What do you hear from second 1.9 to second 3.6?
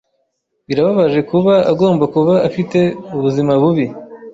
kuba afite ubuzima